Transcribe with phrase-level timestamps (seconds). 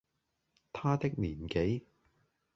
[0.73, 1.83] 他的年紀，